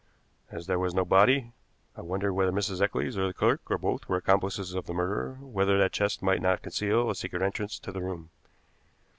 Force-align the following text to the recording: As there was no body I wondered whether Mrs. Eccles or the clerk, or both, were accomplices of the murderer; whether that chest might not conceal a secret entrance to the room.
As 0.49 0.65
there 0.65 0.79
was 0.79 0.95
no 0.95 1.05
body 1.05 1.51
I 1.95 2.01
wondered 2.01 2.33
whether 2.33 2.51
Mrs. 2.51 2.81
Eccles 2.81 3.19
or 3.19 3.27
the 3.27 3.35
clerk, 3.35 3.61
or 3.69 3.77
both, 3.77 4.09
were 4.09 4.15
accomplices 4.17 4.73
of 4.73 4.87
the 4.87 4.95
murderer; 4.95 5.37
whether 5.39 5.77
that 5.77 5.91
chest 5.91 6.23
might 6.23 6.41
not 6.41 6.63
conceal 6.63 7.07
a 7.11 7.13
secret 7.13 7.43
entrance 7.43 7.77
to 7.77 7.91
the 7.91 8.01
room. 8.01 8.31